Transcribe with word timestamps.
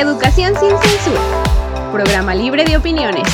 Educación 0.00 0.54
sin 0.58 0.70
censura. 0.70 1.20
Programa 1.92 2.34
libre 2.34 2.64
de 2.64 2.74
opiniones. 2.74 3.28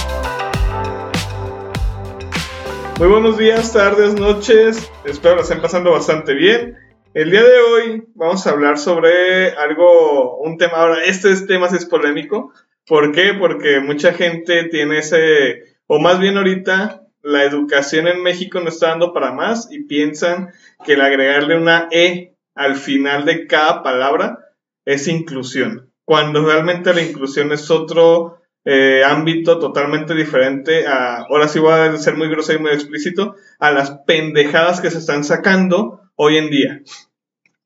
Muy 2.99 3.07
buenos 3.07 3.39
días, 3.39 3.73
tardes, 3.73 4.15
noches. 4.15 4.91
Espero 5.05 5.37
que 5.37 5.42
estén 5.42 5.63
pasando 5.63 5.92
bastante 5.92 6.34
bien. 6.34 6.76
El 7.15 7.31
día 7.31 7.44
de 7.44 7.60
hoy 7.60 8.05
vamos 8.16 8.45
a 8.45 8.50
hablar 8.50 8.79
sobre 8.79 9.50
algo, 9.50 10.38
un 10.38 10.58
tema, 10.58 10.79
ahora 10.79 11.04
este 11.04 11.36
tema 11.46 11.68
es 11.68 11.86
polémico. 11.86 12.52
¿Por 12.84 13.12
qué? 13.12 13.32
Porque 13.38 13.78
mucha 13.78 14.12
gente 14.12 14.64
tiene 14.64 14.98
ese, 14.98 15.76
o 15.86 16.00
más 16.00 16.18
bien 16.18 16.36
ahorita, 16.36 17.04
la 17.22 17.44
educación 17.44 18.08
en 18.08 18.24
México 18.24 18.58
no 18.58 18.70
está 18.70 18.88
dando 18.88 19.12
para 19.12 19.30
más 19.30 19.68
y 19.70 19.84
piensan 19.84 20.50
que 20.84 20.94
el 20.94 21.00
agregarle 21.00 21.56
una 21.56 21.86
E 21.92 22.34
al 22.56 22.74
final 22.74 23.24
de 23.24 23.46
cada 23.46 23.84
palabra 23.84 24.40
es 24.84 25.06
inclusión, 25.06 25.93
cuando 26.06 26.46
realmente 26.46 26.94
la 26.94 27.02
inclusión 27.02 27.52
es 27.52 27.70
otro 27.70 28.38
eh, 28.64 29.02
ámbito 29.04 29.58
totalmente 29.58 30.14
diferente 30.14 30.86
a, 30.86 31.22
ahora 31.29 31.48
sí 31.48 31.58
voy 31.58 31.72
a 31.72 31.96
ser 31.98 32.16
muy 32.16 32.29
grosero 32.29 32.60
y 32.60 32.62
muy 32.62 32.70
explícito, 32.70 33.34
a 33.59 33.73
las 33.73 33.91
pendejadas 34.06 34.80
que 34.80 34.91
se 34.91 34.98
están 34.98 35.24
sacando 35.24 36.01
hoy 36.15 36.38
en 36.38 36.48
día. 36.48 36.80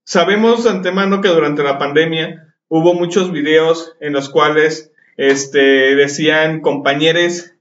Sabemos 0.04 0.64
de 0.64 0.70
antemano 0.70 1.20
que 1.20 1.28
durante 1.28 1.62
la 1.62 1.78
pandemia 1.78 2.54
hubo 2.68 2.94
muchos 2.94 3.30
videos 3.30 3.94
en 4.00 4.14
los 4.14 4.30
cuales 4.30 4.90
este, 5.16 5.94
decían 5.94 6.62
compañeros 6.62 7.52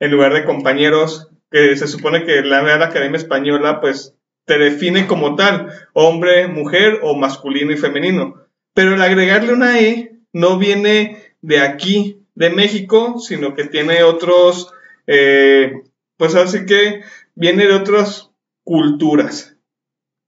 en 0.00 0.10
lugar 0.10 0.34
de 0.34 0.44
compañeros, 0.44 1.30
que 1.50 1.76
se 1.76 1.86
supone 1.86 2.24
que 2.24 2.42
la 2.42 2.60
Real 2.60 2.82
Academia 2.82 3.18
Española 3.18 3.80
pues 3.80 4.16
te 4.46 4.58
define 4.58 5.06
como 5.06 5.36
tal, 5.36 5.72
hombre, 5.92 6.48
mujer 6.48 7.00
o 7.02 7.16
masculino 7.16 7.72
y 7.72 7.76
femenino. 7.76 8.47
Pero 8.74 8.94
el 8.94 9.02
agregarle 9.02 9.52
una 9.52 9.80
E 9.80 10.18
no 10.32 10.58
viene 10.58 11.34
de 11.40 11.60
aquí, 11.60 12.26
de 12.34 12.50
México, 12.50 13.18
sino 13.18 13.54
que 13.54 13.64
tiene 13.64 14.02
otros, 14.04 14.72
eh, 15.06 15.82
pues 16.16 16.34
así 16.34 16.66
que 16.66 17.02
viene 17.34 17.66
de 17.66 17.74
otras 17.74 18.30
culturas. 18.64 19.56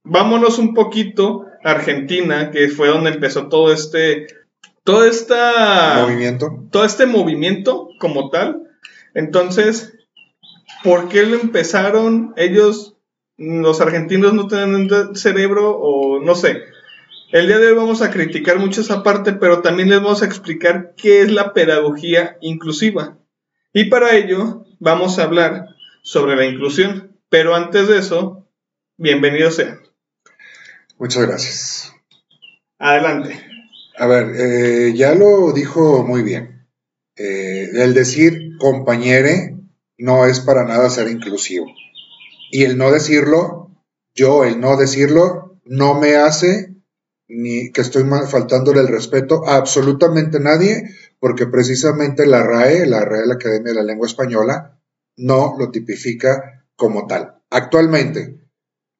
Vámonos 0.02 0.58
un 0.58 0.74
poquito 0.74 1.46
a 1.62 1.70
Argentina, 1.70 2.50
que 2.50 2.68
fue 2.68 2.88
donde 2.88 3.10
empezó 3.10 3.48
todo 3.48 3.72
este, 3.72 4.26
todo 4.82 5.04
esta 5.04 6.00
movimiento, 6.02 6.66
todo 6.70 6.84
este 6.84 7.06
movimiento 7.06 7.90
como 8.00 8.30
tal. 8.30 8.62
Entonces, 9.14 9.92
¿por 10.82 11.08
qué 11.08 11.24
lo 11.24 11.36
empezaron? 11.36 12.32
Ellos, 12.36 12.96
los 13.36 13.80
argentinos 13.80 14.32
no 14.32 14.48
tienen 14.48 14.88
cerebro 15.14 15.76
o 15.78 16.20
no 16.20 16.34
sé. 16.34 16.62
El 17.32 17.46
día 17.46 17.60
de 17.60 17.68
hoy 17.68 17.74
vamos 17.74 18.02
a 18.02 18.10
criticar 18.10 18.58
mucho 18.58 18.80
esa 18.80 19.04
parte, 19.04 19.32
pero 19.32 19.62
también 19.62 19.88
les 19.88 20.02
vamos 20.02 20.20
a 20.20 20.24
explicar 20.24 20.94
qué 20.96 21.22
es 21.22 21.30
la 21.30 21.52
pedagogía 21.52 22.36
inclusiva. 22.40 23.18
Y 23.72 23.84
para 23.84 24.16
ello 24.16 24.66
vamos 24.80 25.18
a 25.18 25.24
hablar 25.24 25.66
sobre 26.02 26.34
la 26.34 26.44
inclusión. 26.44 27.16
Pero 27.28 27.54
antes 27.54 27.86
de 27.86 27.98
eso, 27.98 28.48
bienvenidos 28.96 29.54
sean. 29.54 29.78
Muchas 30.98 31.24
gracias. 31.24 31.94
Adelante. 32.80 33.40
A 33.96 34.08
ver, 34.08 34.34
eh, 34.36 34.92
ya 34.96 35.14
lo 35.14 35.52
dijo 35.52 36.04
muy 36.04 36.24
bien. 36.24 36.66
Eh, 37.14 37.68
el 37.74 37.94
decir 37.94 38.56
compañere 38.58 39.56
no 39.98 40.26
es 40.26 40.40
para 40.40 40.64
nada 40.64 40.90
ser 40.90 41.08
inclusivo. 41.08 41.66
Y 42.50 42.64
el 42.64 42.76
no 42.76 42.90
decirlo, 42.90 43.70
yo 44.16 44.42
el 44.42 44.58
no 44.58 44.76
decirlo, 44.76 45.60
no 45.64 45.94
me 45.94 46.16
hace 46.16 46.69
ni 47.30 47.70
que 47.70 47.80
estoy 47.80 48.04
faltándole 48.28 48.80
el 48.80 48.88
respeto 48.88 49.46
a 49.46 49.56
absolutamente 49.56 50.40
nadie, 50.40 50.90
porque 51.18 51.46
precisamente 51.46 52.26
la 52.26 52.42
RAE, 52.42 52.86
la 52.86 53.04
Real 53.04 53.30
Academia 53.30 53.72
de 53.72 53.76
la 53.76 53.84
Lengua 53.84 54.06
Española, 54.06 54.80
no 55.16 55.54
lo 55.58 55.70
tipifica 55.70 56.66
como 56.76 57.06
tal. 57.06 57.42
Actualmente. 57.50 58.38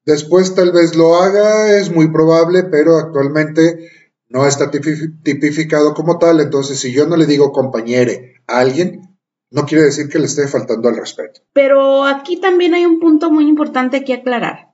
Después 0.05 0.55
tal 0.55 0.73
vez 0.73 0.97
lo 0.97 1.17
haga, 1.17 1.77
es 1.77 1.91
muy 1.91 2.11
probable, 2.11 2.65
pero 2.65 2.97
actualmente 2.97 3.91
no 4.29 4.47
está 4.47 4.71
tipificado 4.71 5.93
como 5.93 6.19
tal, 6.19 6.41
entonces 6.41 6.79
si 6.79 6.93
yo 6.93 7.07
no 7.07 7.17
le 7.17 7.27
digo 7.27 7.53
compañere 7.53 8.37
a 8.47 8.61
alguien, 8.61 9.03
no 9.51 9.67
quiere 9.67 9.85
decir 9.85 10.09
que 10.09 10.21
le 10.21 10.27
esté 10.27 10.47
faltando 10.47 10.89
el 10.89 10.97
respeto. 10.97 11.41
Pero 11.53 12.05
aquí 12.05 12.41
también 12.41 12.75
hay 12.75 12.87
un 12.87 13.01
punto 13.01 13.31
muy 13.31 13.49
importante 13.49 14.05
que 14.05 14.15
aclarar. 14.15 14.70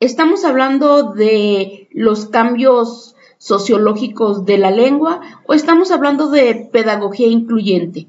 ¿Estamos 0.00 0.46
hablando 0.46 1.12
de 1.12 1.86
los 1.92 2.24
cambios 2.24 3.14
sociológicos 3.36 4.46
de 4.46 4.56
la 4.56 4.70
lengua 4.70 5.20
o 5.46 5.52
estamos 5.52 5.90
hablando 5.90 6.30
de 6.30 6.70
pedagogía 6.72 7.26
incluyente? 7.26 8.06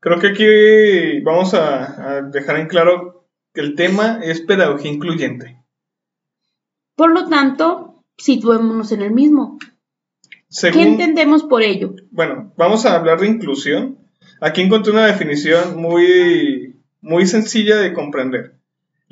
Creo 0.00 0.18
que 0.18 0.26
aquí 0.28 1.20
vamos 1.22 1.54
a, 1.54 2.20
dejar 2.30 2.60
en 2.60 2.66
claro 2.66 3.24
que 3.54 3.62
el 3.62 3.76
tema 3.76 4.20
es 4.22 4.42
pedagogía 4.42 4.92
incluyente. 4.92 5.56
Por 6.96 7.12
lo 7.12 7.30
tanto, 7.30 8.04
situémonos 8.18 8.92
en 8.92 9.00
el 9.00 9.10
mismo. 9.10 9.58
¿Qué 10.60 10.82
entendemos 10.82 11.44
por 11.44 11.62
ello? 11.62 11.94
Bueno, 12.10 12.52
vamos 12.58 12.84
a 12.84 12.94
hablar 12.94 13.20
de 13.20 13.28
inclusión. 13.28 13.96
Aquí 14.38 14.60
encontré 14.60 14.92
una 14.92 15.06
definición 15.06 15.80
muy, 15.80 16.76
muy 17.00 17.24
sencilla 17.24 17.78
de 17.78 17.94
comprender. 17.94 18.58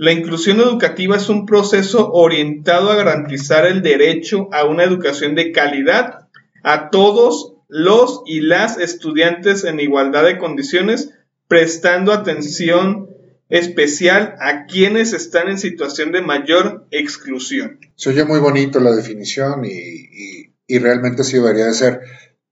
La 0.03 0.11
inclusión 0.11 0.61
educativa 0.61 1.17
es 1.17 1.29
un 1.29 1.47
proceso 1.47 2.11
orientado 2.11 2.91
a 2.91 2.97
garantizar 2.97 3.67
el 3.67 3.83
derecho 3.83 4.49
a 4.51 4.65
una 4.65 4.83
educación 4.83 5.37
de 5.37 5.53
calidad 5.53 6.29
a 6.65 6.91
todos 6.91 7.55
los 7.69 8.23
y 8.27 8.41
las 8.41 8.79
estudiantes 8.79 9.63
en 9.63 9.79
igualdad 9.79 10.25
de 10.25 10.39
condiciones, 10.39 11.11
prestando 11.47 12.13
atención 12.13 13.11
especial 13.49 14.35
a 14.41 14.67
quienes 14.67 15.13
están 15.13 15.49
en 15.49 15.59
situación 15.59 16.11
de 16.11 16.21
mayor 16.21 16.89
exclusión. 16.91 17.79
Se 17.95 18.11
oye 18.11 18.25
muy 18.25 18.41
bonito 18.41 18.81
la 18.81 18.91
definición 18.91 19.65
y, 19.65 20.51
y 20.67 20.79
realmente 20.81 21.23
sí 21.23 21.37
debería 21.37 21.67
de 21.67 21.75
ser, 21.75 22.01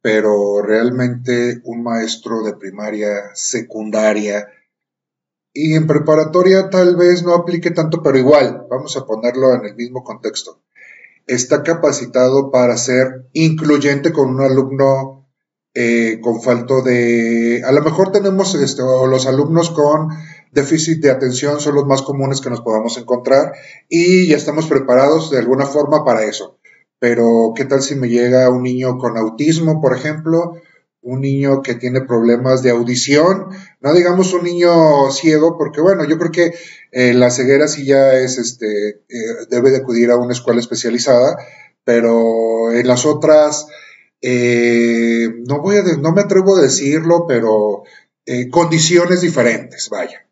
pero 0.00 0.62
realmente 0.62 1.60
un 1.64 1.82
maestro 1.82 2.44
de 2.44 2.54
primaria, 2.54 3.34
secundaria, 3.34 4.46
y 5.52 5.74
en 5.74 5.86
preparatoria 5.86 6.70
tal 6.70 6.96
vez 6.96 7.22
no 7.22 7.34
aplique 7.34 7.70
tanto, 7.70 8.02
pero 8.02 8.18
igual, 8.18 8.66
vamos 8.70 8.96
a 8.96 9.04
ponerlo 9.04 9.54
en 9.54 9.64
el 9.64 9.74
mismo 9.74 10.04
contexto. 10.04 10.62
Está 11.26 11.62
capacitado 11.62 12.50
para 12.50 12.76
ser 12.76 13.28
incluyente 13.32 14.12
con 14.12 14.30
un 14.30 14.40
alumno 14.40 15.28
eh, 15.74 16.18
con 16.20 16.40
falto 16.42 16.82
de... 16.82 17.62
A 17.64 17.72
lo 17.72 17.82
mejor 17.82 18.10
tenemos 18.10 18.54
este, 18.54 18.82
los 18.82 19.26
alumnos 19.26 19.70
con 19.70 20.08
déficit 20.52 21.00
de 21.00 21.10
atención 21.10 21.60
son 21.60 21.76
los 21.76 21.86
más 21.86 22.02
comunes 22.02 22.40
que 22.40 22.50
nos 22.50 22.60
podamos 22.60 22.98
encontrar 22.98 23.52
y 23.88 24.26
ya 24.26 24.36
estamos 24.36 24.66
preparados 24.66 25.30
de 25.30 25.38
alguna 25.38 25.66
forma 25.66 26.04
para 26.04 26.24
eso. 26.24 26.58
Pero, 26.98 27.52
¿qué 27.56 27.64
tal 27.64 27.82
si 27.82 27.94
me 27.94 28.08
llega 28.08 28.50
un 28.50 28.62
niño 28.62 28.98
con 28.98 29.16
autismo, 29.16 29.80
por 29.80 29.96
ejemplo? 29.96 30.54
Un 31.02 31.20
niño 31.20 31.62
que 31.62 31.74
tiene 31.74 32.02
problemas 32.02 32.62
de 32.62 32.70
audición, 32.70 33.46
no 33.80 33.94
digamos 33.94 34.32
un 34.34 34.44
niño 34.44 35.10
ciego, 35.10 35.56
porque 35.56 35.80
bueno, 35.80 36.04
yo 36.04 36.18
creo 36.18 36.30
que 36.30 36.54
eh, 36.92 37.14
la 37.14 37.30
ceguera 37.30 37.68
sí 37.68 37.86
ya 37.86 38.12
es, 38.14 38.38
este, 38.38 38.88
eh, 39.08 39.46
debe 39.48 39.70
de 39.70 39.78
acudir 39.78 40.10
a 40.10 40.16
una 40.16 40.32
escuela 40.32 40.60
especializada, 40.60 41.36
pero 41.84 42.72
en 42.72 42.86
las 42.86 43.06
otras, 43.06 43.66
eh, 44.20 45.28
no 45.48 45.60
voy 45.62 45.76
a, 45.76 45.82
no 45.82 46.12
me 46.12 46.20
atrevo 46.20 46.56
a 46.56 46.62
decirlo, 46.62 47.24
pero 47.26 47.84
condiciones 48.52 49.22
diferentes, 49.22 49.88
vaya. 49.90 50.28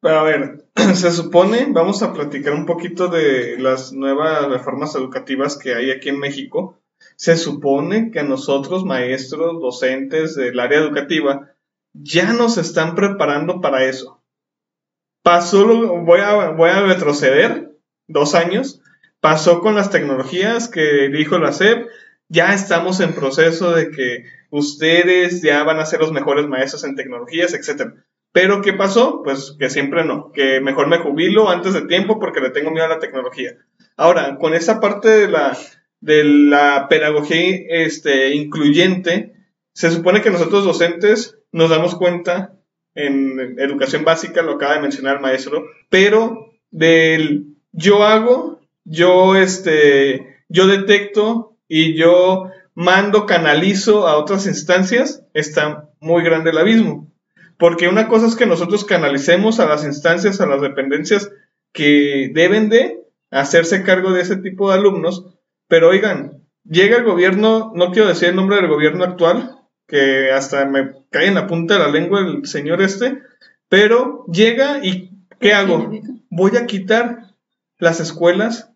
A 0.00 0.22
ver, 0.22 0.64
se 0.94 1.10
supone, 1.10 1.66
vamos 1.70 2.02
a 2.02 2.14
platicar 2.14 2.54
un 2.54 2.64
poquito 2.64 3.08
de 3.08 3.58
las 3.58 3.92
nuevas 3.92 4.48
reformas 4.48 4.94
educativas 4.94 5.58
que 5.58 5.74
hay 5.74 5.90
aquí 5.90 6.08
en 6.08 6.18
México 6.18 6.78
se 7.16 7.36
supone 7.36 8.10
que 8.10 8.22
nosotros, 8.22 8.84
maestros, 8.84 9.60
docentes 9.60 10.34
del 10.34 10.58
área 10.58 10.78
educativa, 10.78 11.52
ya 11.92 12.32
nos 12.32 12.58
están 12.58 12.94
preparando 12.94 13.60
para 13.60 13.84
eso. 13.84 14.20
Pasó, 15.22 15.66
voy 16.02 16.20
a, 16.20 16.50
voy 16.50 16.70
a 16.70 16.82
retroceder 16.82 17.72
dos 18.08 18.34
años, 18.34 18.82
pasó 19.20 19.60
con 19.60 19.74
las 19.74 19.90
tecnologías 19.90 20.68
que 20.68 21.08
dijo 21.08 21.38
la 21.38 21.52
SEP, 21.52 21.86
ya 22.28 22.52
estamos 22.52 23.00
en 23.00 23.14
proceso 23.14 23.72
de 23.72 23.90
que 23.90 24.24
ustedes 24.50 25.40
ya 25.42 25.62
van 25.62 25.78
a 25.78 25.86
ser 25.86 26.00
los 26.00 26.12
mejores 26.12 26.46
maestros 26.46 26.84
en 26.84 26.96
tecnologías, 26.96 27.54
etc. 27.54 27.94
Pero 28.32 28.60
¿qué 28.60 28.72
pasó? 28.72 29.22
Pues 29.22 29.56
que 29.58 29.70
siempre 29.70 30.04
no, 30.04 30.32
que 30.32 30.60
mejor 30.60 30.88
me 30.88 30.98
jubilo 30.98 31.48
antes 31.48 31.72
de 31.72 31.82
tiempo 31.82 32.18
porque 32.18 32.40
le 32.40 32.50
tengo 32.50 32.70
miedo 32.70 32.86
a 32.86 32.90
la 32.90 32.98
tecnología. 32.98 33.56
Ahora, 33.96 34.38
con 34.38 34.54
esa 34.54 34.80
parte 34.80 35.08
de 35.08 35.28
la 35.28 35.56
de 36.04 36.22
la 36.22 36.86
pedagogía 36.90 37.60
este, 37.66 38.34
incluyente, 38.34 39.32
se 39.72 39.90
supone 39.90 40.20
que 40.20 40.30
nosotros 40.30 40.64
docentes 40.64 41.38
nos 41.50 41.70
damos 41.70 41.94
cuenta 41.94 42.52
en 42.94 43.58
educación 43.58 44.04
básica, 44.04 44.42
lo 44.42 44.52
acaba 44.52 44.74
de 44.74 44.82
mencionar 44.82 45.16
el 45.16 45.22
maestro, 45.22 45.64
pero 45.88 46.52
del 46.70 47.56
yo 47.72 48.04
hago, 48.04 48.60
yo 48.84 49.34
este, 49.34 50.44
yo 50.50 50.66
detecto 50.66 51.56
y 51.68 51.94
yo 51.94 52.50
mando, 52.74 53.24
canalizo 53.24 54.06
a 54.06 54.18
otras 54.18 54.46
instancias, 54.46 55.24
está 55.32 55.88
muy 56.00 56.22
grande 56.22 56.50
el 56.50 56.58
abismo. 56.58 57.10
Porque 57.56 57.88
una 57.88 58.08
cosa 58.08 58.26
es 58.26 58.36
que 58.36 58.44
nosotros 58.44 58.84
canalicemos 58.84 59.58
a 59.58 59.66
las 59.66 59.84
instancias, 59.84 60.42
a 60.42 60.46
las 60.46 60.60
dependencias 60.60 61.30
que 61.72 62.30
deben 62.34 62.68
de 62.68 63.00
hacerse 63.30 63.82
cargo 63.84 64.12
de 64.12 64.20
ese 64.20 64.36
tipo 64.36 64.68
de 64.68 64.78
alumnos, 64.78 65.33
pero 65.68 65.88
oigan, 65.88 66.42
llega 66.64 66.96
el 66.96 67.04
gobierno, 67.04 67.72
no 67.74 67.90
quiero 67.90 68.08
decir 68.08 68.28
el 68.28 68.36
nombre 68.36 68.56
del 68.56 68.68
gobierno 68.68 69.04
actual, 69.04 69.58
que 69.86 70.32
hasta 70.32 70.64
me 70.66 70.92
cae 71.10 71.28
en 71.28 71.34
la 71.34 71.46
punta 71.46 71.74
de 71.74 71.80
la 71.80 71.88
lengua 71.88 72.20
el 72.20 72.46
señor 72.46 72.82
este, 72.82 73.22
pero 73.68 74.24
llega 74.26 74.84
y 74.84 75.10
¿qué 75.40 75.52
hago? 75.52 75.90
Voy 76.30 76.56
a 76.56 76.66
quitar 76.66 77.34
las 77.78 78.00
escuelas 78.00 78.70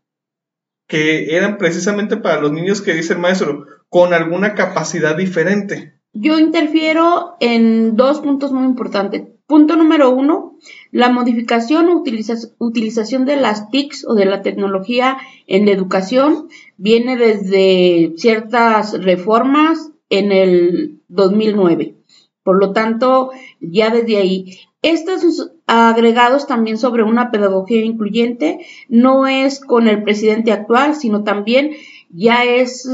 que 0.87 1.37
eran 1.37 1.59
precisamente 1.59 2.17
para 2.17 2.41
los 2.41 2.53
niños 2.53 2.81
que 2.81 2.95
dice 2.95 3.13
el 3.13 3.19
maestro, 3.19 3.67
con 3.89 4.15
alguna 4.15 4.55
capacidad 4.55 5.17
diferente. 5.17 5.95
Yo 6.13 6.39
interfiero 6.39 7.37
en 7.41 7.97
dos 7.97 8.21
puntos 8.21 8.53
muy 8.53 8.65
importantes. 8.65 9.29
Punto 9.49 9.77
número 9.77 10.11
uno, 10.11 10.59
la 10.93 11.09
modificación 11.09 11.89
o 11.89 12.05
utilización 12.59 13.25
de 13.25 13.37
las 13.37 13.71
TICs 13.71 14.05
o 14.07 14.15
de 14.15 14.27
la 14.27 14.43
tecnología 14.43 15.17
en 15.47 15.65
la 15.65 15.73
educación 15.73 16.49
viene 16.77 17.17
desde 17.17 18.13
ciertas 18.19 19.03
reformas 19.03 19.91
en 20.11 20.33
el 20.33 21.01
2009. 21.09 21.95
Por 22.43 22.61
lo 22.61 22.75
tanto, 22.75 23.31
ya 23.59 23.89
desde 23.89 24.19
ahí. 24.19 24.59
Estos 24.83 25.51
agregados 25.67 26.47
también 26.47 26.77
sobre 26.77 27.03
una 27.03 27.31
pedagogía 27.31 27.83
incluyente 27.83 28.59
no 28.91 29.27
es 29.27 29.61
con 29.61 29.89
el 29.89 30.03
presidente 30.03 30.53
actual, 30.53 30.95
sino 30.95 31.25
también 31.25 31.71
ya 32.11 32.45
es, 32.45 32.87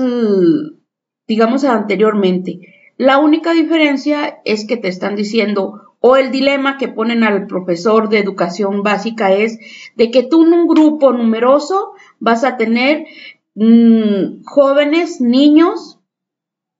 digamos, 1.26 1.64
anteriormente. 1.64 2.60
La 2.96 3.18
única 3.18 3.52
diferencia 3.54 4.38
es 4.44 4.68
que 4.68 4.76
te 4.76 4.86
están 4.86 5.16
diciendo, 5.16 5.83
o 6.06 6.16
el 6.16 6.30
dilema 6.30 6.76
que 6.76 6.88
ponen 6.88 7.24
al 7.24 7.46
profesor 7.46 8.10
de 8.10 8.18
educación 8.18 8.82
básica 8.82 9.32
es 9.32 9.58
de 9.96 10.10
que 10.10 10.22
tú 10.22 10.44
en 10.44 10.52
un 10.52 10.66
grupo 10.66 11.14
numeroso 11.14 11.92
vas 12.20 12.44
a 12.44 12.58
tener 12.58 13.06
mm, 13.54 14.42
jóvenes, 14.44 15.22
niños, 15.22 15.98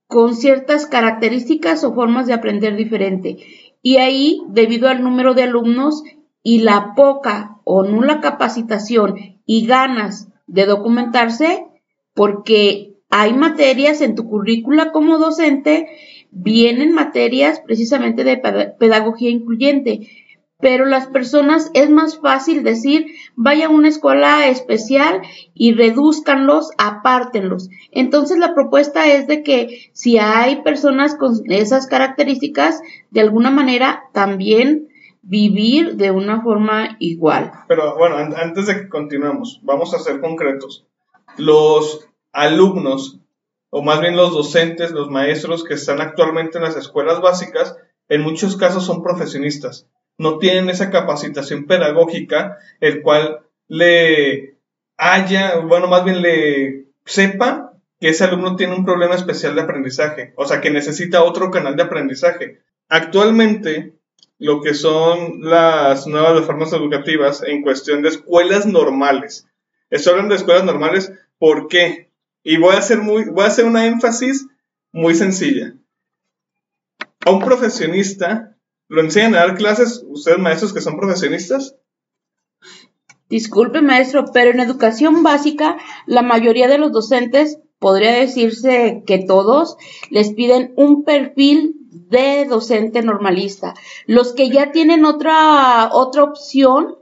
con 0.09 0.35
ciertas 0.37 0.85
características 0.85 1.85
o 1.85 1.95
formas 1.95 2.27
de 2.27 2.35
aprender 2.35 2.77
diferente. 2.77 3.39
Y 3.81 3.97
ahí, 3.97 4.43
debido 4.49 4.91
al 4.91 5.03
número 5.03 5.33
de 5.33 5.45
alumnos 5.45 6.03
y 6.43 6.59
la 6.59 6.93
poca 6.95 7.63
o 7.65 7.83
nula 7.83 8.21
capacitación 8.21 9.41
y 9.47 9.67
ganas 9.67 10.29
de 10.47 10.67
documentarse, 10.67 11.67
porque 12.13 12.99
hay 13.09 13.33
materias 13.33 14.03
en 14.03 14.17
tu 14.17 14.29
currícula 14.29 14.93
como 14.93 15.17
docente, 15.17 15.89
vienen 16.35 16.93
materias 16.93 17.61
precisamente 17.61 18.25
de 18.25 18.37
pedagogía 18.79 19.31
incluyente, 19.31 20.09
pero 20.61 20.87
las 20.87 21.07
personas 21.09 21.71
es 21.75 21.91
más 21.91 22.19
fácil 22.21 22.63
decir, 22.63 23.07
vaya 23.35 23.67
a 23.67 23.71
una 23.71 23.89
escuela 23.89 24.49
especial 24.49 25.21
y 25.53 25.75
reduzcanlos, 25.75 26.71
apártenlos. 26.79 27.69
Entonces 27.91 28.39
la 28.39 28.55
propuesta 28.55 29.07
es 29.07 29.27
de 29.27 29.43
que 29.43 29.91
si 29.93 30.19
hay 30.19 30.63
personas 30.63 31.17
con 31.17 31.35
esas 31.51 31.87
características, 31.87 32.81
de 33.11 33.21
alguna 33.21 33.51
manera 33.51 34.05
también 34.13 34.89
vivir 35.23 35.97
de 35.97 36.11
una 36.11 36.43
forma 36.43 36.97
igual. 36.99 37.53
Pero 37.69 37.97
bueno, 37.97 38.17
antes 38.17 38.67
de 38.67 38.75
que 38.75 38.89
continuemos, 38.89 39.61
vamos 39.63 39.95
a 39.95 39.99
ser 39.99 40.21
concretos. 40.21 40.87
Los 41.37 42.09
alumnos, 42.33 43.21
o 43.75 43.83
más 43.83 44.01
bien 44.01 44.17
los 44.17 44.33
docentes, 44.33 44.93
los 44.93 45.11
maestros 45.11 45.65
que 45.65 45.75
están 45.75 46.01
actualmente 46.01 46.59
en 46.59 46.65
las 46.65 46.77
escuelas 46.77 47.21
básicas, 47.21 47.77
en 48.09 48.21
muchos 48.21 48.57
casos 48.57 48.85
son 48.85 49.03
profesionistas 49.03 49.89
no 50.19 50.39
tienen 50.39 50.71
esa 50.71 50.91
capacitación 50.91 51.67
pedagógica, 51.67 52.59
el 52.81 53.03
cual 53.03 53.41
le 53.69 54.59
haya, 54.97 55.57
bueno, 55.57 55.89
más 55.89 56.05
bien 56.05 56.23
le 56.23 56.87
sepa 57.05 57.73
que 58.01 58.11
ese 58.11 58.25
alumno 58.25 58.57
tiene 58.57 58.75
un 58.75 58.85
problema 58.85 59.15
especial 59.15 59.55
de 59.55 59.63
aprendizaje, 59.63 60.33
o 60.37 60.47
sea, 60.47 60.61
que 60.61 60.71
necesita 60.71 61.25
otro 61.25 61.51
canal 61.51 61.77
de 61.77 61.83
aprendizaje. 61.83 62.61
Actualmente, 62.89 63.95
lo 64.39 64.61
que 64.61 64.75
son 64.75 65.41
las 65.41 66.07
nuevas 66.07 66.37
reformas 66.37 66.73
educativas 66.73 67.43
en 67.43 67.63
cuestión 67.63 68.03
de 68.03 68.11
escuelas 68.11 68.67
normales. 68.67 69.49
Estoy 69.91 70.13
hablando 70.13 70.35
de 70.35 70.39
escuelas 70.39 70.65
normales, 70.65 71.13
¿por 71.39 71.69
qué? 71.69 72.04
Y 72.45 72.59
voy 72.59 72.77
a 72.77 72.79
hacer, 72.79 72.99
muy, 72.99 73.25
voy 73.25 73.45
a 73.45 73.49
hacer 73.49 73.65
una 73.65 73.87
énfasis 73.87 74.47
muy 74.93 75.17
sencilla. 75.17 75.75
A 77.27 77.33
un 77.33 77.41
profesionista 77.41 78.55
¿Lo 78.89 79.01
enseñan 79.01 79.35
a 79.35 79.39
dar 79.39 79.57
clases 79.57 80.05
ustedes 80.09 80.39
maestros 80.39 80.73
que 80.73 80.81
son 80.81 80.97
profesionistas? 80.97 81.77
Disculpe 83.29 83.81
maestro, 83.81 84.27
pero 84.33 84.51
en 84.51 84.61
educación 84.61 85.23
básica 85.23 85.79
la 86.07 86.23
mayoría 86.23 86.69
de 86.69 86.79
los 86.79 86.93
docentes, 86.93 87.59
podría 87.79 88.13
decirse 88.13 89.03
que 89.07 89.19
todos, 89.19 89.77
les 90.11 90.33
piden 90.33 90.75
un 90.77 91.05
perfil 91.05 91.75
de 91.91 92.45
docente 92.45 93.03
normalista. 93.03 93.75
Los 94.07 94.35
que 94.35 94.51
ya 94.51 94.71
tienen 94.71 95.05
otra, 95.05 95.91
otra 95.93 96.23
opción 96.25 96.97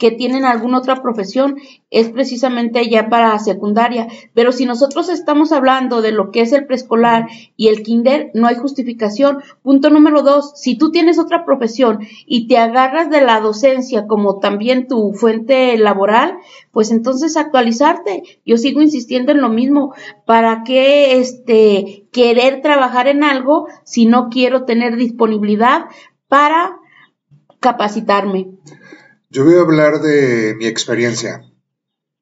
que 0.00 0.10
tienen 0.10 0.46
alguna 0.46 0.78
otra 0.78 1.02
profesión 1.02 1.56
es 1.90 2.08
precisamente 2.08 2.88
ya 2.88 3.10
para 3.10 3.38
secundaria. 3.38 4.08
Pero 4.32 4.50
si 4.50 4.64
nosotros 4.64 5.10
estamos 5.10 5.52
hablando 5.52 6.00
de 6.00 6.10
lo 6.10 6.30
que 6.30 6.40
es 6.40 6.52
el 6.52 6.66
preescolar 6.66 7.28
y 7.54 7.68
el 7.68 7.82
kinder, 7.82 8.30
no 8.32 8.48
hay 8.48 8.56
justificación. 8.56 9.42
Punto 9.62 9.90
número 9.90 10.22
dos, 10.22 10.52
si 10.56 10.76
tú 10.76 10.90
tienes 10.90 11.18
otra 11.18 11.44
profesión 11.44 12.00
y 12.26 12.48
te 12.48 12.56
agarras 12.56 13.10
de 13.10 13.20
la 13.20 13.40
docencia 13.40 14.06
como 14.06 14.38
también 14.38 14.88
tu 14.88 15.12
fuente 15.12 15.76
laboral, 15.76 16.38
pues 16.72 16.90
entonces 16.90 17.36
actualizarte. 17.36 18.22
Yo 18.46 18.56
sigo 18.56 18.80
insistiendo 18.80 19.32
en 19.32 19.42
lo 19.42 19.50
mismo. 19.50 19.92
¿Para 20.24 20.62
qué 20.64 21.18
este, 21.18 22.06
querer 22.10 22.62
trabajar 22.62 23.06
en 23.06 23.22
algo 23.22 23.68
si 23.84 24.06
no 24.06 24.30
quiero 24.30 24.64
tener 24.64 24.96
disponibilidad 24.96 25.84
para 26.26 26.78
capacitarme? 27.60 28.48
Yo 29.32 29.44
voy 29.44 29.54
a 29.54 29.60
hablar 29.60 30.00
de 30.00 30.56
mi 30.56 30.66
experiencia. 30.66 31.44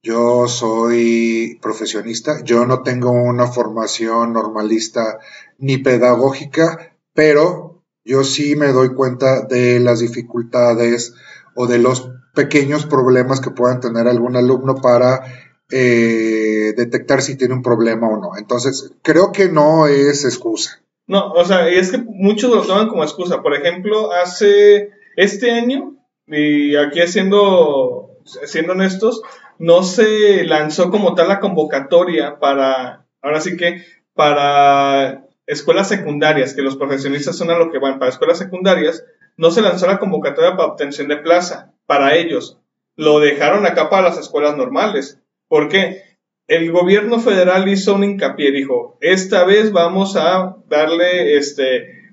Yo 0.02 0.46
soy 0.46 1.58
profesionista, 1.62 2.44
yo 2.44 2.66
no 2.66 2.82
tengo 2.82 3.10
una 3.10 3.46
formación 3.46 4.34
normalista 4.34 5.18
ni 5.56 5.78
pedagógica, 5.78 6.94
pero 7.14 7.82
yo 8.04 8.24
sí 8.24 8.56
me 8.56 8.72
doy 8.72 8.90
cuenta 8.90 9.46
de 9.46 9.80
las 9.80 10.00
dificultades 10.00 11.14
o 11.54 11.66
de 11.66 11.78
los 11.78 12.10
pequeños 12.34 12.84
problemas 12.84 13.40
que 13.40 13.52
puedan 13.52 13.80
tener 13.80 14.06
algún 14.06 14.36
alumno 14.36 14.74
para 14.74 15.24
eh, 15.70 16.74
detectar 16.76 17.22
si 17.22 17.38
tiene 17.38 17.54
un 17.54 17.62
problema 17.62 18.06
o 18.10 18.20
no. 18.20 18.36
Entonces, 18.36 18.92
creo 19.00 19.32
que 19.32 19.48
no 19.48 19.86
es 19.86 20.26
excusa. 20.26 20.82
No, 21.06 21.32
o 21.32 21.44
sea, 21.46 21.70
es 21.70 21.90
que 21.90 21.96
muchos 21.96 22.54
lo 22.54 22.66
toman 22.66 22.88
como 22.88 23.02
excusa. 23.02 23.40
Por 23.40 23.54
ejemplo, 23.54 24.12
hace 24.12 24.90
este 25.16 25.50
año 25.52 25.97
y 26.30 26.76
aquí 26.76 27.00
siendo, 27.06 28.18
siendo 28.24 28.72
honestos, 28.72 29.22
no 29.58 29.82
se 29.82 30.44
lanzó 30.44 30.90
como 30.90 31.14
tal 31.14 31.28
la 31.28 31.40
convocatoria 31.40 32.38
para, 32.38 33.06
ahora 33.22 33.40
sí 33.40 33.56
que, 33.56 33.82
para 34.14 35.24
escuelas 35.46 35.88
secundarias, 35.88 36.54
que 36.54 36.62
los 36.62 36.76
profesionistas 36.76 37.36
son 37.36 37.50
a 37.50 37.58
lo 37.58 37.70
que 37.70 37.78
van, 37.78 37.98
para 37.98 38.10
escuelas 38.10 38.38
secundarias, 38.38 39.04
no 39.36 39.50
se 39.50 39.62
lanzó 39.62 39.86
la 39.86 39.98
convocatoria 39.98 40.56
para 40.56 40.68
obtención 40.68 41.08
de 41.08 41.16
plaza 41.16 41.72
para 41.86 42.14
ellos. 42.14 42.58
Lo 42.96 43.20
dejaron 43.20 43.64
acá 43.64 43.88
para 43.88 44.08
las 44.08 44.18
escuelas 44.18 44.56
normales. 44.56 45.20
¿Por 45.48 45.68
qué? 45.68 46.02
El 46.48 46.72
gobierno 46.72 47.20
federal 47.20 47.68
hizo 47.68 47.94
un 47.94 48.04
hincapié, 48.04 48.50
dijo, 48.52 48.98
esta 49.00 49.44
vez 49.44 49.72
vamos 49.72 50.16
a 50.16 50.56
darle 50.68 51.36
este, 51.36 52.12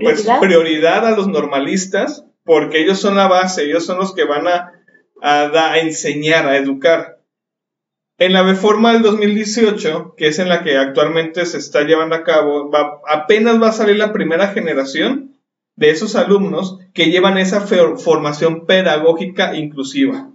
pues, 0.00 0.26
prioridad 0.40 1.06
a 1.06 1.16
los 1.16 1.26
normalistas 1.26 2.24
porque 2.44 2.82
ellos 2.82 2.98
son 2.98 3.16
la 3.16 3.28
base, 3.28 3.64
ellos 3.64 3.84
son 3.84 3.98
los 3.98 4.14
que 4.14 4.24
van 4.24 4.46
a, 4.48 4.72
a, 5.20 5.78
enseñar, 5.78 6.46
a 6.46 6.56
educar. 6.56 7.20
En 8.18 8.32
la 8.32 8.42
reforma 8.42 8.92
del 8.92 9.02
2018, 9.02 10.14
que 10.16 10.28
es 10.28 10.38
en 10.38 10.48
la 10.48 10.62
que 10.62 10.76
actualmente 10.76 11.44
se 11.46 11.58
está 11.58 11.82
llevando 11.82 12.14
a 12.14 12.24
cabo, 12.24 12.70
apenas 13.08 13.60
va 13.60 13.68
a 13.68 13.72
salir 13.72 13.96
la 13.96 14.12
primera 14.12 14.48
generación 14.48 15.38
de 15.76 15.90
esos 15.90 16.16
alumnos 16.16 16.78
que 16.92 17.06
llevan 17.06 17.38
esa 17.38 17.62
formación 17.62 18.66
pedagógica 18.66 19.56
inclusiva. 19.56 20.28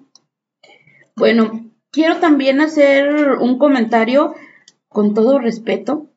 Bueno, 1.15 1.71
quiero 1.91 2.17
también 2.17 2.61
hacer 2.61 3.37
un 3.39 3.57
comentario 3.57 4.35
con 4.89 5.13
todo 5.13 5.39
respeto 5.39 6.07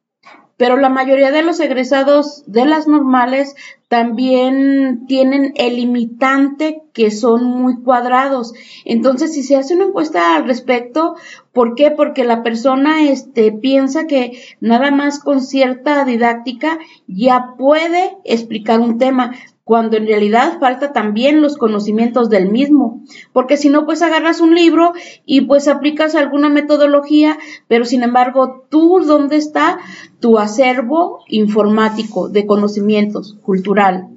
pero 0.60 0.76
la 0.76 0.90
mayoría 0.90 1.30
de 1.30 1.42
los 1.42 1.58
egresados 1.58 2.44
de 2.46 2.66
las 2.66 2.86
normales 2.86 3.56
también 3.88 5.06
tienen 5.06 5.54
el 5.56 5.76
limitante 5.76 6.82
que 6.92 7.10
son 7.10 7.44
muy 7.44 7.80
cuadrados. 7.80 8.52
Entonces, 8.84 9.32
si 9.32 9.42
se 9.42 9.56
hace 9.56 9.74
una 9.74 9.86
encuesta 9.86 10.36
al 10.36 10.46
respecto, 10.46 11.16
¿por 11.54 11.76
qué? 11.76 11.90
Porque 11.90 12.24
la 12.24 12.42
persona 12.42 13.08
este, 13.08 13.52
piensa 13.52 14.06
que 14.06 14.38
nada 14.60 14.90
más 14.90 15.18
con 15.18 15.40
cierta 15.40 16.04
didáctica 16.04 16.78
ya 17.06 17.54
puede 17.56 18.18
explicar 18.24 18.80
un 18.80 18.98
tema, 18.98 19.32
cuando 19.70 19.96
en 19.96 20.08
realidad 20.08 20.58
falta 20.58 20.92
también 20.92 21.40
los 21.40 21.56
conocimientos 21.56 22.28
del 22.28 22.50
mismo, 22.50 23.04
porque 23.32 23.56
si 23.56 23.68
no, 23.68 23.86
pues 23.86 24.02
agarras 24.02 24.40
un 24.40 24.52
libro 24.52 24.94
y 25.24 25.42
pues 25.42 25.68
aplicas 25.68 26.16
alguna 26.16 26.48
metodología, 26.48 27.38
pero 27.68 27.84
sin 27.84 28.02
embargo, 28.02 28.66
tú, 28.68 28.98
¿dónde 29.06 29.36
está 29.36 29.78
tu 30.18 30.40
acervo 30.40 31.20
informático 31.28 32.28
de 32.28 32.46
conocimientos 32.46 33.38
cultural? 33.42 34.08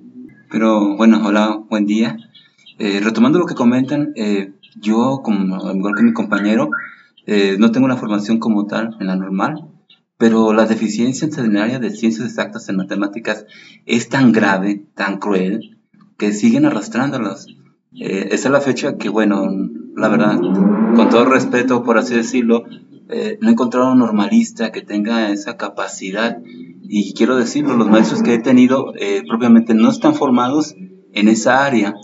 Pero 0.50 0.98
bueno, 0.98 1.22
hola, 1.24 1.62
buen 1.70 1.86
día. 1.86 2.18
Eh, 2.80 3.00
retomando 3.04 3.38
lo 3.38 3.46
que 3.46 3.54
comentan, 3.54 4.14
eh, 4.16 4.54
yo, 4.82 5.22
como 5.24 5.72
igual 5.72 5.94
que 5.96 6.02
mi 6.02 6.14
compañero, 6.14 6.72
eh, 7.28 7.58
no 7.60 7.72
tengo 7.72 7.86
una 7.86 7.98
formación 7.98 8.40
como 8.40 8.66
tal 8.66 8.98
en 9.00 9.06
la 9.06 9.16
normal, 9.16 9.68
pero 10.24 10.54
la 10.54 10.66
deficiencia 10.66 11.28
en 11.36 11.58
área 11.58 11.80
de 11.80 11.90
ciencias 11.90 12.26
exactas 12.26 12.70
en 12.70 12.78
matemáticas 12.78 13.46
es 13.86 14.08
tan 14.08 14.32
grave, 14.32 14.86
tan 14.96 15.18
cruel, 15.18 15.78
que 16.18 16.32
siguen 16.32 16.64
arrastrándolos. 16.64 17.48
Eh, 18.00 18.30
esa 18.32 18.48
es 18.48 18.52
la 18.54 18.62
fecha 18.62 18.96
que, 18.96 19.10
bueno, 19.10 19.52
la 19.98 20.08
verdad, 20.08 20.40
con 20.40 21.10
todo 21.10 21.26
respeto, 21.26 21.84
por 21.84 21.98
así 21.98 22.16
decirlo, 22.16 22.64
eh, 23.10 23.38
no 23.42 23.50
he 23.50 23.52
encontrado 23.52 23.92
un 23.92 24.00
normalista 24.00 24.72
que 24.72 24.82
tenga 24.82 25.30
esa 25.30 25.58
capacidad. 25.58 26.38
Y 26.84 27.14
quiero 27.16 27.36
decirlo, 27.36 27.76
los 27.76 27.90
maestros 27.90 28.24
que 28.24 28.36
he 28.36 28.40
tenido 28.40 28.94
eh, 28.96 29.24
propiamente 29.28 29.74
no 29.74 29.90
están 29.90 30.16
formados 30.16 30.74
en 31.12 31.28
esa 31.28 31.66
área. 31.66 31.96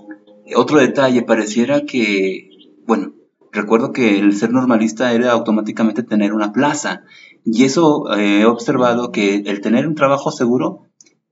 Otro 0.58 0.80
detalle, 0.80 1.22
pareciera 1.22 1.86
que, 1.86 2.50
bueno, 2.86 3.14
recuerdo 3.54 3.94
que 3.94 4.20
el 4.20 4.36
ser 4.36 4.52
normalista 4.52 5.14
era 5.14 5.32
automáticamente 5.32 6.04
tener 6.04 6.34
una 6.34 6.52
plaza. 6.52 7.04
Y 7.46 7.64
eso 7.66 8.14
eh, 8.16 8.42
he 8.42 8.46
observado 8.46 9.12
que 9.12 9.44
el 9.46 9.62
tener 9.62 9.88
un 9.88 9.96
trabajo 9.96 10.32
seguro, 10.32 10.84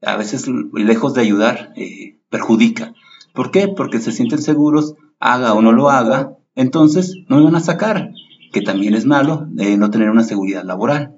a 0.01 0.15
veces 0.15 0.45
lejos 0.73 1.13
de 1.13 1.21
ayudar, 1.21 1.73
eh, 1.75 2.17
perjudica. 2.29 2.93
¿Por 3.33 3.51
qué? 3.51 3.67
Porque 3.67 3.99
se 3.99 4.11
sienten 4.11 4.41
seguros, 4.41 4.95
haga 5.19 5.53
o 5.53 5.61
no 5.61 5.71
lo 5.71 5.89
haga, 5.89 6.33
entonces 6.55 7.15
no 7.29 7.37
lo 7.37 7.45
van 7.45 7.55
a 7.55 7.59
sacar, 7.59 8.11
que 8.51 8.61
también 8.61 8.95
es 8.95 9.05
malo 9.05 9.47
eh, 9.59 9.77
no 9.77 9.91
tener 9.91 10.09
una 10.09 10.23
seguridad 10.23 10.63
laboral. 10.63 11.13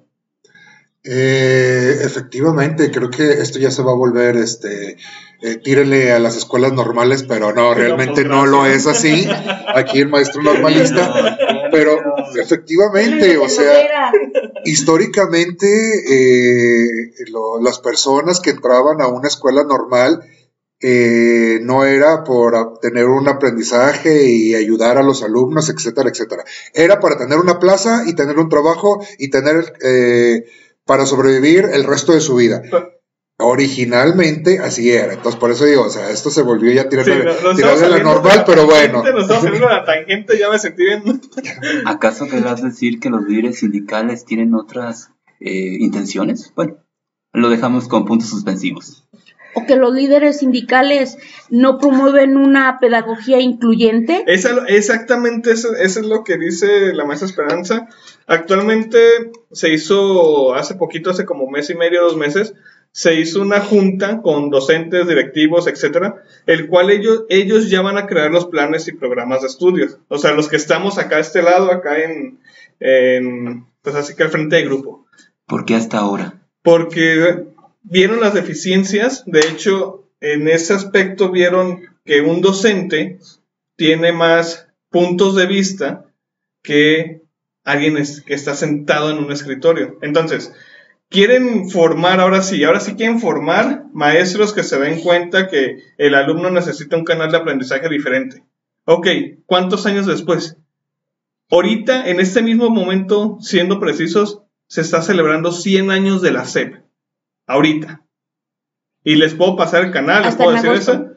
efectivamente, 1.03 2.91
creo 2.91 3.09
que 3.09 3.31
esto 3.41 3.57
ya 3.57 3.71
se 3.71 3.83
va 3.83 3.91
a 3.91 3.95
volver, 3.95 4.35
este, 4.35 4.97
tírenle 5.63 6.11
a 6.11 6.19
las 6.19 6.35
escuelas 6.35 6.73
normales, 6.73 7.23
pero 7.23 7.53
no, 7.53 7.73
realmente 7.73 8.25
no 8.25 8.45
lo 8.45 8.65
es 8.65 8.85
así. 8.85 9.27
Aquí 9.73 9.99
el 9.99 10.09
maestro 10.09 10.41
normalista, 10.43 11.37
pero 11.79 12.01
efectivamente, 12.35 13.37
o 13.37 13.47
sea, 13.47 14.11
históricamente 14.65 15.67
eh, 15.67 17.11
las 17.61 17.79
personas 17.79 18.41
que 18.41 18.49
entraban 18.49 19.01
a 19.01 19.07
una 19.07 19.29
escuela 19.29 19.63
normal 19.63 20.21
eh, 20.81 21.59
no 21.61 21.85
era 21.85 22.25
por 22.25 22.79
tener 22.79 23.05
un 23.05 23.29
aprendizaje 23.29 24.25
y 24.25 24.55
ayudar 24.55 24.97
a 24.97 25.03
los 25.03 25.23
alumnos, 25.23 25.69
etcétera, 25.69 26.09
etcétera. 26.09 26.43
Era 26.73 26.99
para 26.99 27.17
tener 27.17 27.37
una 27.37 27.59
plaza 27.59 28.03
y 28.05 28.13
tener 28.13 28.37
un 28.39 28.49
trabajo 28.49 29.01
y 29.17 29.29
tener 29.29 29.73
eh, 29.81 30.45
para 30.85 31.05
sobrevivir 31.05 31.69
el 31.71 31.85
resto 31.85 32.11
de 32.13 32.21
su 32.21 32.35
vida. 32.35 32.61
Originalmente 33.41 34.59
así 34.59 34.91
era, 34.91 35.13
entonces 35.13 35.39
por 35.39 35.49
eso 35.49 35.63
digo, 35.63 35.83
o 35.83 35.89
sea, 35.89 36.09
esto 36.09 36.29
se 36.29 36.41
volvió 36.41 36.73
ya 36.73 36.89
tirar, 36.89 37.05
de 37.05 37.89
la 37.89 37.99
normal, 37.99 38.43
pero 38.45 38.65
bueno. 38.65 39.01
la 39.01 39.85
tangente, 39.85 40.37
ya 40.37 40.49
me 40.49 40.59
sentí 40.59 40.83
bien. 40.83 41.03
¿Acaso 41.85 42.27
querrás 42.27 42.61
decir 42.61 42.99
que 42.99 43.09
los 43.09 43.23
líderes 43.23 43.59
sindicales 43.59 44.25
tienen 44.25 44.53
otras 44.55 45.11
eh, 45.39 45.77
intenciones? 45.79 46.51
Bueno, 46.53 46.83
lo 47.31 47.47
dejamos 47.47 47.87
con 47.87 48.03
puntos 48.03 48.27
suspensivos. 48.27 49.07
O 49.53 49.65
que 49.65 49.77
los 49.77 49.93
líderes 49.93 50.39
sindicales 50.39 51.17
no 51.49 51.77
promueven 51.77 52.35
una 52.35 52.77
pedagogía 52.81 53.39
incluyente. 53.39 54.25
exactamente 54.27 55.51
eso, 55.51 55.75
eso 55.75 56.01
es 56.01 56.05
lo 56.05 56.25
que 56.25 56.37
dice 56.37 56.93
la 56.93 57.05
maestra 57.05 57.29
Esperanza. 57.29 57.87
Actualmente 58.27 58.99
se 59.53 59.73
hizo 59.73 60.53
hace 60.53 60.75
poquito, 60.75 61.09
hace 61.09 61.23
como 61.23 61.49
mes 61.49 61.69
y 61.69 61.75
medio, 61.75 62.03
dos 62.03 62.17
meses, 62.17 62.53
se 62.91 63.15
hizo 63.15 63.41
una 63.41 63.61
junta 63.61 64.21
con 64.21 64.49
docentes, 64.49 65.07
directivos, 65.07 65.67
etcétera, 65.67 66.23
el 66.45 66.67
cual 66.67 66.89
ellos, 66.89 67.23
ellos 67.29 67.69
ya 67.69 67.81
van 67.81 67.97
a 67.97 68.07
crear 68.07 68.31
los 68.31 68.47
planes 68.47 68.87
y 68.87 68.93
programas 68.93 69.41
de 69.41 69.47
estudios. 69.47 69.97
O 70.07 70.17
sea, 70.17 70.33
los 70.33 70.47
que 70.47 70.55
estamos 70.55 70.97
acá 70.97 71.17
a 71.17 71.21
este 71.21 71.41
lado, 71.41 71.71
acá 71.71 71.97
en, 71.99 72.39
pues 73.81 73.95
así 73.95 74.15
que 74.15 74.23
al 74.23 74.29
frente 74.29 74.55
del 74.55 74.65
grupo. 74.65 75.05
¿Por 75.45 75.65
qué 75.65 75.75
hasta 75.75 75.99
ahora? 75.99 76.41
Porque 76.61 77.45
vieron 77.83 78.21
las 78.21 78.33
deficiencias, 78.33 79.23
de 79.25 79.39
hecho, 79.39 80.07
en 80.19 80.47
ese 80.47 80.73
aspecto 80.73 81.31
vieron 81.31 81.81
que 82.05 82.21
un 82.21 82.41
docente 82.41 83.19
tiene 83.75 84.11
más 84.11 84.67
puntos 84.89 85.35
de 85.35 85.45
vista 85.45 86.05
que 86.63 87.21
alguien 87.63 87.97
que 88.25 88.33
está 88.33 88.55
sentado 88.55 89.11
en 89.11 89.19
un 89.19 89.31
escritorio. 89.31 89.97
Entonces, 90.01 90.53
quieren 91.09 91.69
formar, 91.69 92.19
ahora 92.19 92.41
sí, 92.41 92.63
ahora 92.63 92.79
sí 92.79 92.95
quieren 92.95 93.19
formar 93.19 93.85
maestros 93.93 94.53
que 94.53 94.63
se 94.63 94.79
den 94.79 95.01
cuenta 95.01 95.47
que 95.47 95.83
el 95.97 96.15
alumno 96.15 96.49
necesita 96.49 96.95
un 96.95 97.03
canal 97.03 97.31
de 97.31 97.37
aprendizaje 97.37 97.89
diferente. 97.89 98.43
Ok, 98.85 99.07
¿cuántos 99.45 99.85
años 99.85 100.05
después? 100.05 100.57
Ahorita, 101.51 102.07
en 102.07 102.19
este 102.19 102.41
mismo 102.41 102.69
momento, 102.69 103.37
siendo 103.41 103.79
precisos, 103.79 104.43
se 104.67 104.81
está 104.81 105.01
celebrando 105.01 105.51
100 105.51 105.89
años 105.89 106.21
de 106.21 106.31
la 106.31 106.45
SEP. 106.45 106.75
Ahorita. 107.47 108.05
Y 109.03 109.15
les 109.15 109.33
puedo 109.33 109.55
pasar 109.55 109.83
el 109.83 109.91
canal, 109.91 110.23
les 110.23 110.35
puedo 110.35 110.51
decir 110.51 110.71
eso. 110.71 111.07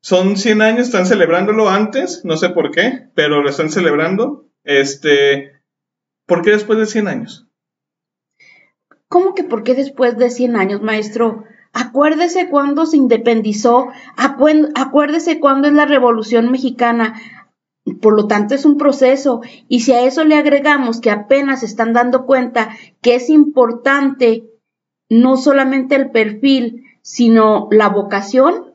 Son 0.00 0.36
100 0.36 0.62
años, 0.62 0.86
están 0.86 1.06
celebrándolo 1.06 1.68
antes, 1.68 2.24
no 2.24 2.36
sé 2.36 2.50
por 2.50 2.70
qué, 2.72 3.08
pero 3.14 3.42
lo 3.42 3.48
están 3.48 3.70
celebrando. 3.70 4.48
Este, 4.64 5.52
¿por 6.26 6.42
qué 6.42 6.50
después 6.50 6.78
de 6.78 6.86
100 6.86 7.08
años? 7.08 7.45
¿Cómo 9.16 9.34
que 9.34 9.44
por 9.44 9.62
qué 9.62 9.74
después 9.74 10.18
de 10.18 10.28
100 10.28 10.56
años, 10.56 10.82
maestro? 10.82 11.44
Acuérdese 11.72 12.50
cuándo 12.50 12.84
se 12.84 12.98
independizó, 12.98 13.88
acuérdese 14.14 15.40
cuándo 15.40 15.68
es 15.68 15.72
la 15.72 15.86
Revolución 15.86 16.52
Mexicana. 16.52 17.18
Por 18.02 18.14
lo 18.14 18.26
tanto, 18.26 18.54
es 18.54 18.66
un 18.66 18.76
proceso. 18.76 19.40
Y 19.68 19.80
si 19.80 19.92
a 19.92 20.02
eso 20.02 20.22
le 20.24 20.34
agregamos 20.34 21.00
que 21.00 21.10
apenas 21.10 21.62
están 21.62 21.94
dando 21.94 22.26
cuenta 22.26 22.68
que 23.00 23.14
es 23.14 23.30
importante 23.30 24.50
no 25.08 25.38
solamente 25.38 25.94
el 25.94 26.10
perfil, 26.10 26.84
sino 27.00 27.68
la 27.70 27.88
vocación, 27.88 28.74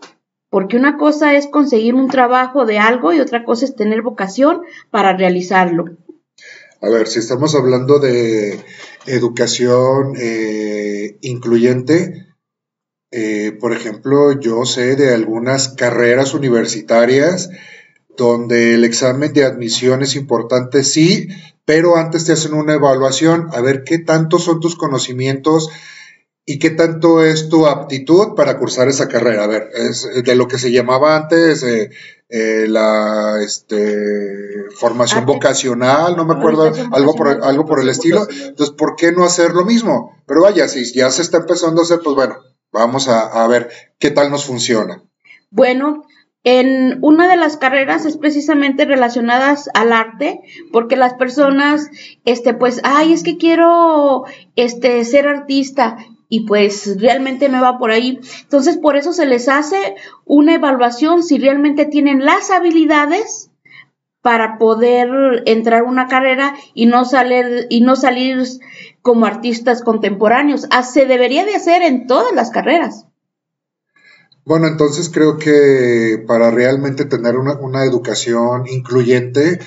porque 0.49 0.75
una 0.75 0.97
cosa 0.97 1.35
es 1.35 1.45
conseguir 1.45 1.93
un 1.93 2.07
trabajo 2.07 2.65
de 2.65 2.79
algo 2.79 3.13
y 3.13 3.19
otra 3.19 3.43
cosa 3.43 3.65
es 3.65 3.75
tener 3.75 4.01
vocación 4.01 4.61
para 4.89 5.15
realizarlo. 5.15 5.97
A 6.81 6.89
ver, 6.89 7.07
si 7.07 7.19
estamos 7.19 7.53
hablando 7.53 7.99
de 7.99 8.59
educación 9.05 10.13
eh, 10.17 11.15
incluyente, 11.21 12.33
eh, 13.11 13.55
por 13.59 13.73
ejemplo, 13.73 14.39
yo 14.39 14.65
sé 14.65 14.95
de 14.95 15.13
algunas 15.13 15.69
carreras 15.69 16.33
universitarias 16.33 17.49
donde 18.17 18.73
el 18.73 18.83
examen 18.83 19.31
de 19.31 19.45
admisión 19.45 20.01
es 20.01 20.15
importante, 20.15 20.83
sí, 20.83 21.27
pero 21.65 21.97
antes 21.97 22.25
te 22.25 22.31
hacen 22.31 22.55
una 22.55 22.73
evaluación 22.73 23.49
a 23.51 23.61
ver 23.61 23.83
qué 23.83 23.99
tanto 23.99 24.39
son 24.39 24.59
tus 24.59 24.75
conocimientos 24.75 25.69
y 26.45 26.57
qué 26.57 26.71
tanto 26.71 27.23
es 27.23 27.47
tu 27.49 27.67
aptitud 27.67 28.33
para 28.35 28.57
cursar 28.57 28.87
esa 28.87 29.07
carrera. 29.07 29.43
A 29.43 29.47
ver, 29.47 29.69
es 29.75 30.09
de 30.23 30.35
lo 30.35 30.47
que 30.47 30.57
se 30.57 30.71
llamaba 30.71 31.15
antes 31.15 31.61
eh, 31.61 31.91
eh, 32.33 32.65
la 32.69 33.41
este, 33.43 34.69
formación 34.77 35.25
vocacional, 35.25 36.15
no 36.15 36.23
me 36.23 36.35
acuerdo, 36.35 36.71
algo 36.93 37.13
por, 37.13 37.27
algo 37.27 37.65
por 37.65 37.81
el 37.81 37.89
estilo. 37.89 38.25
Entonces, 38.29 38.73
¿por 38.73 38.95
qué 38.95 39.11
no 39.11 39.25
hacer 39.25 39.51
lo 39.51 39.65
mismo? 39.65 40.15
Pero 40.25 40.43
vaya, 40.43 40.69
si 40.69 40.93
ya 40.93 41.11
se 41.11 41.23
está 41.23 41.39
empezando 41.39 41.81
a 41.81 41.83
hacer, 41.83 41.99
pues 42.01 42.15
bueno, 42.15 42.37
vamos 42.71 43.09
a, 43.09 43.45
ver 43.47 43.69
qué 43.99 44.11
tal 44.11 44.31
nos 44.31 44.45
funciona. 44.45 45.03
Bueno, 45.49 46.05
en 46.45 46.99
una 47.01 47.27
de 47.27 47.35
las 47.35 47.57
carreras 47.57 48.05
es 48.05 48.15
precisamente 48.15 48.85
relacionadas 48.85 49.69
al 49.73 49.91
arte, 49.91 50.39
porque 50.71 50.95
las 50.95 51.15
personas, 51.15 51.89
este, 52.23 52.53
pues, 52.53 52.79
ay, 52.85 53.11
es 53.11 53.23
que 53.23 53.35
quiero, 53.35 54.23
este, 54.55 55.03
ser 55.03 55.27
artista 55.27 55.97
y 56.33 56.45
pues 56.45 56.95
realmente 56.97 57.49
me 57.49 57.59
va 57.59 57.77
por 57.77 57.91
ahí. 57.91 58.21
Entonces, 58.43 58.77
por 58.77 58.95
eso 58.95 59.11
se 59.11 59.25
les 59.25 59.49
hace 59.49 59.95
una 60.23 60.55
evaluación 60.55 61.23
si 61.23 61.37
realmente 61.37 61.85
tienen 61.85 62.23
las 62.23 62.51
habilidades 62.51 63.51
para 64.21 64.57
poder 64.57 65.43
entrar 65.45 65.81
a 65.81 65.83
una 65.83 66.07
carrera 66.07 66.55
y 66.73 66.85
no 66.85 67.03
salir 67.03 67.67
y 67.69 67.81
no 67.81 67.97
salir 67.97 68.37
como 69.01 69.25
artistas 69.25 69.83
contemporáneos. 69.83 70.67
Ah, 70.71 70.83
se 70.83 71.05
debería 71.05 71.43
de 71.43 71.55
hacer 71.55 71.81
en 71.81 72.07
todas 72.07 72.33
las 72.33 72.49
carreras. 72.49 73.07
Bueno, 74.45 74.67
entonces 74.67 75.09
creo 75.09 75.37
que 75.37 76.23
para 76.25 76.49
realmente 76.49 77.03
tener 77.03 77.35
una, 77.35 77.83
educación 77.83 78.67
incluyente, 78.69 79.59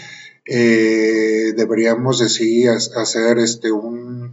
eh, 0.46 1.52
deberíamos 1.54 2.20
decir 2.20 2.70
hacer 2.70 3.38
este 3.38 3.70
un 3.70 4.32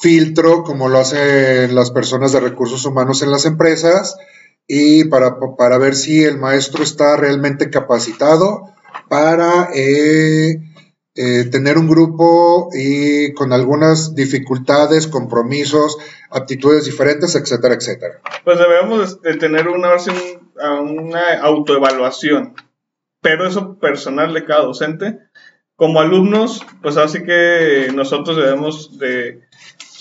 filtro 0.00 0.62
como 0.62 0.88
lo 0.88 0.98
hacen 0.98 1.74
las 1.74 1.90
personas 1.90 2.32
de 2.32 2.40
recursos 2.40 2.84
humanos 2.84 3.22
en 3.22 3.30
las 3.30 3.44
empresas 3.44 4.16
y 4.66 5.04
para, 5.04 5.36
para 5.58 5.78
ver 5.78 5.94
si 5.94 6.24
el 6.24 6.38
maestro 6.38 6.82
está 6.82 7.16
realmente 7.16 7.70
capacitado 7.70 8.72
para 9.08 9.68
eh, 9.74 10.60
eh, 11.14 11.44
tener 11.50 11.76
un 11.76 11.88
grupo 11.88 12.70
y 12.72 13.34
con 13.34 13.52
algunas 13.52 14.14
dificultades, 14.14 15.06
compromisos, 15.06 15.98
aptitudes 16.30 16.86
diferentes, 16.86 17.34
etcétera, 17.34 17.74
etcétera. 17.74 18.20
Pues 18.44 18.58
debemos 18.58 19.20
de 19.20 19.36
tener 19.36 19.68
una 19.68 19.96
una 20.80 21.40
autoevaluación, 21.42 22.54
pero 23.20 23.46
eso 23.46 23.78
personal 23.78 24.32
de 24.32 24.44
cada 24.44 24.62
docente. 24.62 25.18
Como 25.76 26.00
alumnos, 26.00 26.64
pues 26.80 26.96
así 26.96 27.24
que 27.24 27.88
nosotros 27.94 28.36
debemos 28.36 28.98
de 28.98 29.42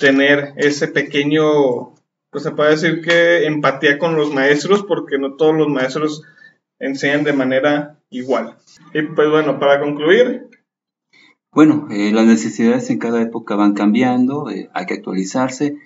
tener 0.02 0.54
ese 0.58 0.90
pequeño, 0.90 1.94
pues 2.32 2.44
se 2.44 2.52
puede 2.52 2.72
decir 2.72 3.02
que 3.02 3.46
empatía 3.46 3.98
con 3.98 4.18
los 4.18 4.34
maestros, 4.34 4.84
porque 4.84 5.18
no 5.18 5.36
todos 5.36 5.56
los 5.56 5.70
maestros 5.70 6.24
enseñan 6.80 7.24
de 7.24 7.34
manera 7.34 8.00
igual. 8.10 8.58
Y 8.94 9.04
pues 9.04 9.30
bueno, 9.30 9.60
para 9.60 9.80
concluir. 9.80 10.50
Bueno, 11.54 11.88
eh, 11.92 12.12
las 12.12 12.26
necesidades 12.26 12.90
en 12.90 12.98
cada 12.98 13.22
época 13.22 13.56
van 13.56 13.74
cambiando, 13.74 14.50
eh, 14.50 14.70
hay 14.74 14.86
que 14.86 14.96
actualizarse, 14.96 15.78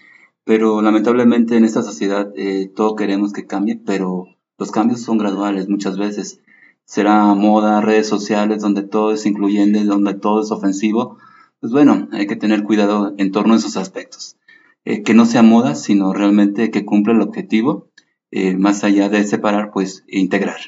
pero 0.43 0.81
lamentablemente 0.81 1.57
en 1.57 1.65
esta 1.65 1.81
sociedad 1.81 2.31
eh, 2.35 2.71
todo 2.73 2.95
queremos 2.95 3.33
que 3.33 3.45
cambie, 3.45 3.75
pero 3.83 4.27
los 4.57 4.71
cambios 4.71 5.01
son 5.01 5.17
graduales 5.17 5.67
muchas 5.67 5.97
veces. 5.97 6.39
Será 6.85 7.33
moda, 7.33 7.81
redes 7.81 8.07
sociales, 8.07 8.61
donde 8.61 8.83
todo 8.83 9.11
es 9.11 9.25
incluyente, 9.25 9.83
donde 9.83 10.13
todo 10.13 10.41
es 10.41 10.51
ofensivo, 10.51 11.17
pues 11.65 11.73
bueno, 11.73 12.07
hay 12.11 12.27
que 12.27 12.35
tener 12.35 12.61
cuidado 12.63 13.15
en 13.17 13.31
torno 13.31 13.55
a 13.55 13.57
esos 13.57 13.75
aspectos. 13.75 14.37
Eh, 14.83 15.01
que 15.01 15.15
no 15.15 15.25
sea 15.25 15.41
moda, 15.41 15.73
sino 15.73 16.13
realmente 16.13 16.69
que 16.69 16.85
cumpla 16.85 17.13
el 17.13 17.21
objetivo, 17.21 17.89
eh, 18.29 18.55
más 18.55 18.83
allá 18.83 19.09
de 19.09 19.23
separar, 19.23 19.71
pues 19.73 20.03
integrar. 20.07 20.59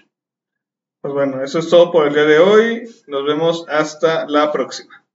Pues 1.02 1.14
bueno, 1.14 1.44
eso 1.44 1.60
es 1.60 1.70
todo 1.70 1.92
por 1.92 2.08
el 2.08 2.16
día 2.16 2.24
de 2.24 2.40
hoy. 2.40 2.90
Nos 3.06 3.26
vemos 3.26 3.66
hasta 3.70 4.28
la 4.28 4.52
próxima. 4.52 5.06